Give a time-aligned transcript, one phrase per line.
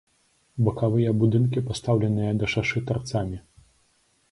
[0.67, 3.37] Бакавыя будынкі пастаўленыя да шашы тарцамі.